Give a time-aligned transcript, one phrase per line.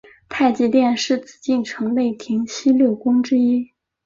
[0.29, 3.71] 太极殿是紫禁城内廷西六宫之一。